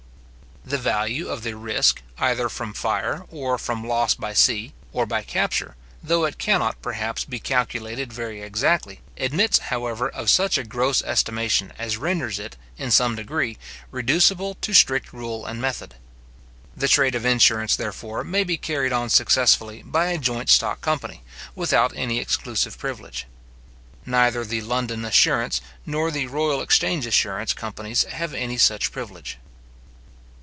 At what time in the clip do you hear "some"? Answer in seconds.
12.91-13.15